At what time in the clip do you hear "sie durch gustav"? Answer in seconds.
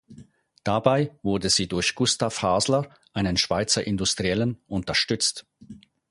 1.51-2.41